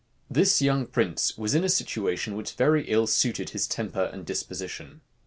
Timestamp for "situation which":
1.69-2.53